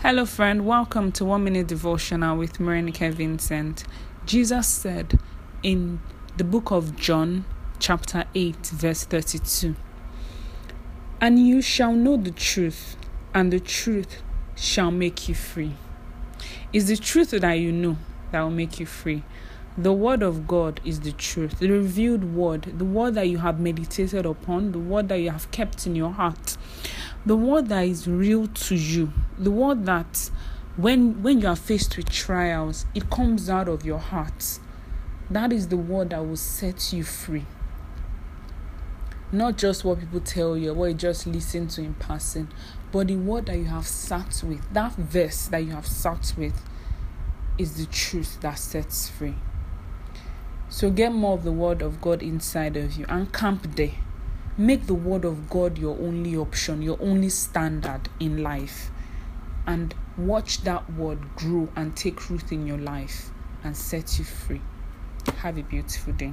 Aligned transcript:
Hello, 0.00 0.24
friend. 0.24 0.64
Welcome 0.64 1.10
to 1.10 1.24
One 1.24 1.42
Minute 1.42 1.66
Devotional 1.66 2.38
with 2.38 2.58
Marinike 2.58 3.12
Vincent. 3.14 3.82
Jesus 4.26 4.68
said 4.68 5.18
in 5.64 5.98
the 6.36 6.44
book 6.44 6.70
of 6.70 6.94
John, 6.94 7.44
chapter 7.80 8.24
8, 8.32 8.64
verse 8.66 9.02
32 9.02 9.74
And 11.20 11.44
you 11.44 11.60
shall 11.60 11.92
know 11.92 12.16
the 12.16 12.30
truth, 12.30 12.96
and 13.34 13.52
the 13.52 13.58
truth 13.58 14.22
shall 14.54 14.92
make 14.92 15.28
you 15.28 15.34
free. 15.34 15.74
It's 16.72 16.86
the 16.86 16.96
truth 16.96 17.32
that 17.32 17.54
you 17.54 17.72
know 17.72 17.96
that 18.30 18.42
will 18.42 18.50
make 18.50 18.78
you 18.78 18.86
free. 18.86 19.24
The 19.76 19.92
word 19.92 20.22
of 20.22 20.46
God 20.46 20.80
is 20.84 21.00
the 21.00 21.12
truth, 21.12 21.58
the 21.58 21.70
revealed 21.70 22.22
word, 22.22 22.78
the 22.78 22.84
word 22.84 23.16
that 23.16 23.28
you 23.28 23.38
have 23.38 23.58
meditated 23.58 24.26
upon, 24.26 24.70
the 24.70 24.78
word 24.78 25.08
that 25.08 25.16
you 25.16 25.30
have 25.30 25.50
kept 25.50 25.88
in 25.88 25.96
your 25.96 26.12
heart 26.12 26.56
the 27.26 27.36
word 27.36 27.68
that 27.68 27.82
is 27.82 28.08
real 28.08 28.46
to 28.46 28.74
you, 28.74 29.12
the 29.38 29.50
word 29.50 29.86
that 29.86 30.30
when 30.76 31.22
when 31.22 31.40
you 31.40 31.48
are 31.48 31.56
faced 31.56 31.96
with 31.96 32.10
trials, 32.10 32.86
it 32.94 33.10
comes 33.10 33.48
out 33.48 33.68
of 33.68 33.84
your 33.84 33.98
heart. 33.98 34.58
That 35.30 35.52
is 35.52 35.68
the 35.68 35.76
word 35.76 36.10
that 36.10 36.26
will 36.26 36.36
set 36.36 36.92
you 36.92 37.04
free. 37.04 37.44
Not 39.30 39.58
just 39.58 39.84
what 39.84 40.00
people 40.00 40.20
tell 40.20 40.56
you, 40.56 40.72
what 40.72 40.86
you 40.86 40.94
just 40.94 41.26
listen 41.26 41.68
to 41.68 41.82
in 41.82 41.94
passing, 41.94 42.48
but 42.90 43.08
the 43.08 43.16
word 43.16 43.46
that 43.46 43.58
you 43.58 43.66
have 43.66 43.86
sat 43.86 44.42
with, 44.42 44.72
that 44.72 44.92
verse 44.94 45.48
that 45.48 45.58
you 45.58 45.72
have 45.72 45.86
sat 45.86 46.32
with, 46.38 46.62
is 47.58 47.76
the 47.76 47.84
truth 47.92 48.40
that 48.40 48.58
sets 48.58 49.10
free. 49.10 49.34
So 50.70 50.90
get 50.90 51.12
more 51.12 51.34
of 51.34 51.44
the 51.44 51.52
word 51.52 51.82
of 51.82 52.00
God 52.00 52.22
inside 52.22 52.76
of 52.76 52.96
you 52.96 53.04
and 53.08 53.30
camp 53.32 53.76
there 53.76 53.92
Make 54.60 54.88
the 54.88 54.94
word 54.94 55.24
of 55.24 55.48
God 55.48 55.78
your 55.78 55.96
only 56.00 56.36
option, 56.36 56.82
your 56.82 56.98
only 57.00 57.28
standard 57.28 58.08
in 58.18 58.42
life. 58.42 58.90
And 59.68 59.94
watch 60.16 60.62
that 60.62 60.90
word 60.94 61.36
grow 61.36 61.68
and 61.76 61.94
take 61.94 62.30
root 62.30 62.52
in 62.52 62.66
your 62.66 62.78
life 62.78 63.28
and 63.62 63.76
set 63.76 64.18
you 64.18 64.24
free. 64.24 64.62
Have 65.40 65.58
a 65.58 65.62
beautiful 65.62 66.14
day. 66.14 66.32